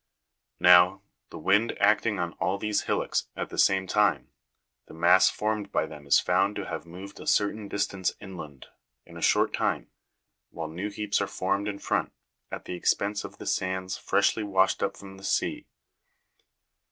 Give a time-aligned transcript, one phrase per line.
[0.59, 4.31] Now, the wind acting on all these hillocks at the same time,
[4.87, 8.65] the mass formed by them is found to have moved a certain di stance inland,
[9.05, 9.91] in a short time,
[10.49, 12.13] while new heaps are formed in front,
[12.51, 15.67] at the expense of the sands freshly washed up from the sea.